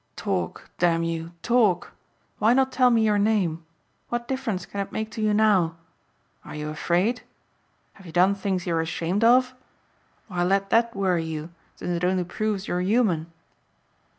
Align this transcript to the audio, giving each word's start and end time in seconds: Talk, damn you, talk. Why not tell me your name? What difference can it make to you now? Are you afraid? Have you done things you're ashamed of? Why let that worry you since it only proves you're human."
Talk, 0.15 0.71
damn 0.79 1.03
you, 1.03 1.31
talk. 1.43 1.91
Why 2.39 2.55
not 2.55 2.71
tell 2.71 2.89
me 2.89 3.03
your 3.05 3.19
name? 3.19 3.63
What 4.09 4.27
difference 4.27 4.65
can 4.65 4.79
it 4.79 4.91
make 4.91 5.11
to 5.11 5.21
you 5.21 5.31
now? 5.31 5.75
Are 6.43 6.55
you 6.55 6.69
afraid? 6.69 7.21
Have 7.93 8.07
you 8.07 8.11
done 8.11 8.33
things 8.33 8.65
you're 8.65 8.81
ashamed 8.81 9.23
of? 9.23 9.53
Why 10.27 10.43
let 10.43 10.71
that 10.71 10.95
worry 10.95 11.25
you 11.25 11.51
since 11.75 11.91
it 11.91 12.03
only 12.03 12.23
proves 12.23 12.67
you're 12.67 12.81
human." 12.81 13.31